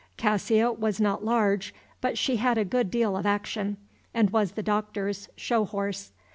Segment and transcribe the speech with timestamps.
[0.17, 3.77] Cassia was not large, but she had a good deal of action,
[4.15, 6.11] and was the Doctor's show horse.